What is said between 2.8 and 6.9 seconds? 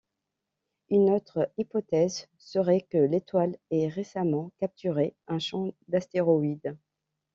que l'étoile ait récemment capturé un champ d'astéroïdes.